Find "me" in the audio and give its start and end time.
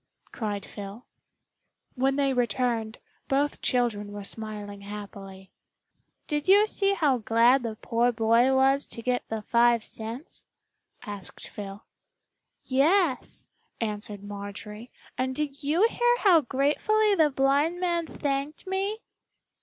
18.65-19.03